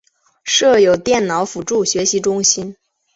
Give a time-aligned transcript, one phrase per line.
[0.43, 2.75] 设有电脑辅助学习中心。